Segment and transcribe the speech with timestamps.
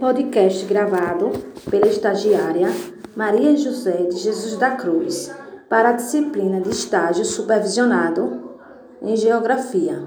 [0.00, 1.30] podcast gravado
[1.70, 2.68] pela estagiária
[3.14, 5.30] Maria José de Jesus da Cruz
[5.68, 8.56] para a disciplina de estágio supervisionado
[9.02, 10.02] em Geografia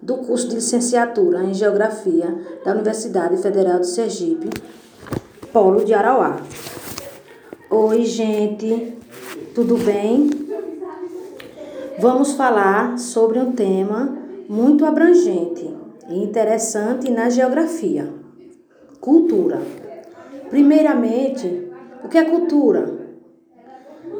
[0.00, 2.34] do curso de licenciatura em Geografia
[2.64, 4.48] da Universidade Federal de Sergipe,
[5.52, 6.40] Polo de Arauá.
[7.68, 8.96] Oi, gente,
[9.54, 10.30] tudo bem?
[11.98, 14.16] Vamos falar sobre um tema
[14.48, 15.70] muito abrangente
[16.08, 18.23] e interessante na geografia:
[19.04, 19.60] cultura.
[20.48, 21.68] Primeiramente,
[22.02, 22.90] o que é cultura?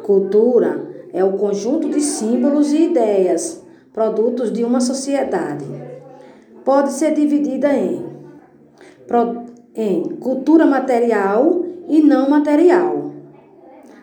[0.03, 3.63] Cultura é o conjunto de símbolos e ideias,
[3.95, 5.65] produtos de uma sociedade.
[6.67, 8.05] Pode ser dividida em,
[9.75, 13.11] em cultura material e não material.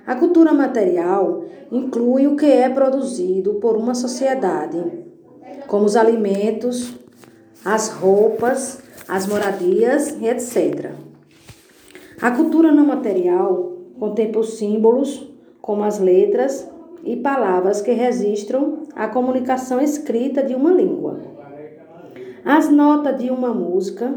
[0.08, 4.84] A cultura material inclui o que é produzido por uma sociedade,
[5.68, 6.92] como os alimentos,
[7.64, 10.92] as roupas, as moradias etc.
[12.22, 15.30] A cultura não material contempla os símbolos,
[15.62, 16.68] como as letras
[17.04, 21.20] e palavras que registram a comunicação escrita de uma língua,
[22.46, 24.14] as notas de uma música,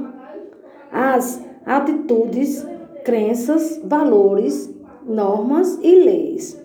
[0.93, 2.67] as atitudes,
[3.05, 4.73] crenças, valores,
[5.07, 6.65] normas e leis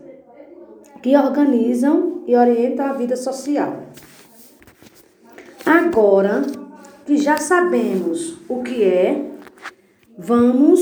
[1.01, 3.83] que organizam e orientam a vida social.
[5.65, 6.41] Agora,
[7.09, 9.31] que já sabemos o que é,
[10.15, 10.79] vamos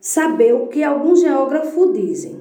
[0.00, 2.40] saber o que alguns geógrafos dizem.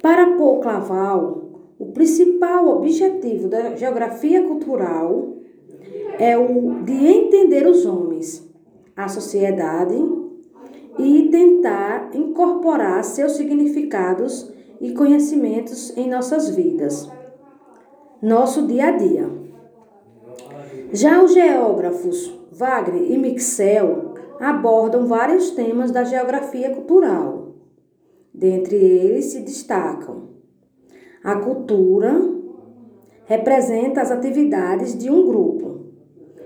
[0.00, 5.38] Para Paul Claval, o principal objetivo da geografia cultural
[6.16, 8.48] é o de entender os homens,
[8.94, 9.96] a sociedade
[10.96, 14.48] e tentar incorporar seus significados
[14.80, 17.10] e conhecimentos em nossas vidas,
[18.22, 19.27] nosso dia a dia.
[20.92, 27.54] Já os geógrafos Wagner e Mixel abordam vários temas da geografia cultural.
[28.32, 30.28] Dentre eles se destacam
[31.22, 32.36] a cultura
[33.26, 35.80] representa as atividades de um grupo,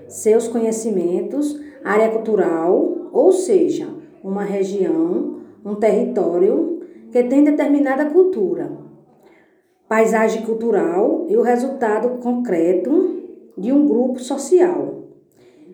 [0.09, 3.87] seus conhecimentos, área cultural, ou seja,
[4.21, 8.69] uma região, um território que tem determinada cultura,
[9.87, 13.22] paisagem cultural e o resultado concreto
[13.57, 15.03] de um grupo social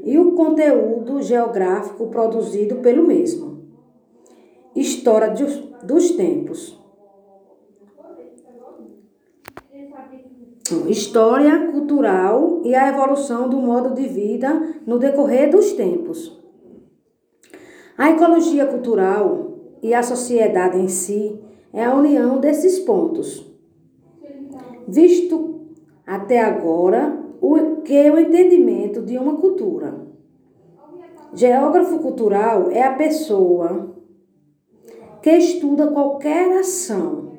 [0.03, 3.59] e o conteúdo geográfico produzido pelo mesmo.
[4.75, 5.33] História
[5.83, 6.79] dos tempos.
[10.87, 16.39] História cultural e a evolução do modo de vida no decorrer dos tempos.
[17.97, 19.49] A ecologia cultural
[19.81, 21.39] e a sociedade em si
[21.73, 23.45] é a união desses pontos.
[24.87, 25.67] Visto
[26.05, 30.07] até agora o que é o entendimento de uma cultura.
[31.33, 33.95] Geógrafo cultural é a pessoa
[35.21, 37.33] que estuda qualquer ação,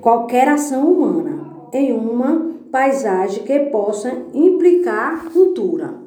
[0.00, 6.02] qualquer ação humana em uma paisagem que possa implicar cultura.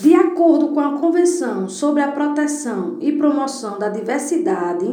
[0.00, 4.86] De acordo com a Convenção sobre a Proteção e Promoção da Diversidade,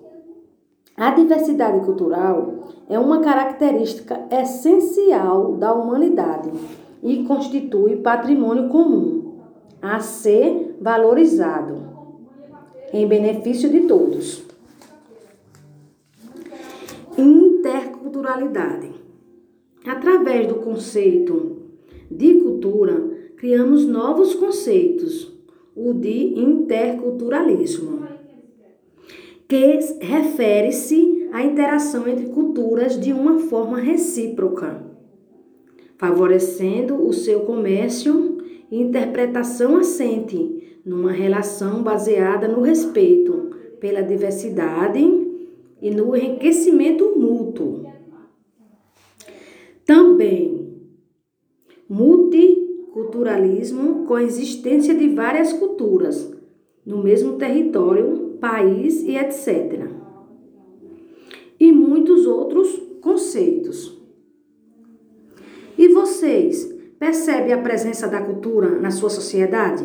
[0.96, 6.50] A diversidade cultural é uma característica essencial da humanidade
[7.02, 9.40] e constitui patrimônio comum
[9.82, 11.82] a ser valorizado
[12.94, 14.42] em benefício de todos.
[17.18, 18.90] Interculturalidade.
[19.86, 21.58] Através do conceito
[22.10, 23.04] de cultura,
[23.36, 25.30] criamos novos conceitos,
[25.76, 28.06] o de interculturalismo,
[29.48, 34.82] que refere-se a interação entre culturas de uma forma recíproca,
[35.96, 38.38] favorecendo o seu comércio
[38.70, 44.98] e interpretação assente numa relação baseada no respeito pela diversidade
[45.80, 47.86] e no enriquecimento mútuo.
[49.84, 50.56] Também
[51.88, 56.34] multiculturalismo com a existência de várias culturas
[56.84, 59.90] no mesmo território, país e etc
[61.58, 62.68] e muitos outros
[63.00, 63.96] conceitos.
[65.78, 66.64] E vocês
[66.98, 69.84] percebem a presença da cultura na sua sociedade?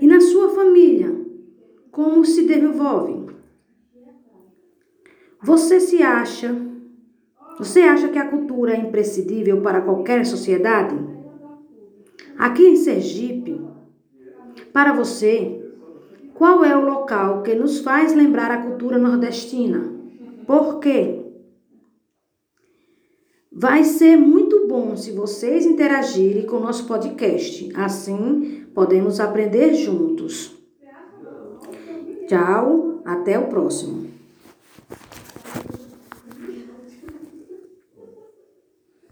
[0.00, 1.22] E na sua família?
[1.92, 3.30] como se desenvolve?
[5.42, 6.56] Você se acha,
[7.58, 10.96] você acha que a cultura é imprescindível para qualquer sociedade?
[12.38, 13.60] Aqui em Sergipe,
[14.72, 15.61] para você,
[16.42, 19.94] qual é o local que nos faz lembrar a cultura nordestina?
[20.44, 21.24] Por quê?
[23.52, 27.70] Vai ser muito bom se vocês interagirem com o nosso podcast.
[27.76, 30.52] Assim, podemos aprender juntos.
[32.26, 34.11] Tchau, até o próximo.